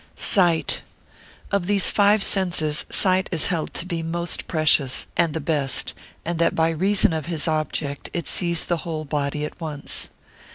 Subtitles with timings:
[0.17, 0.81] Sight.]
[1.51, 5.93] Of these five senses, sight is held to be most precious, and the best,
[6.25, 10.09] and that by reason of his object, it sees the whole body at once.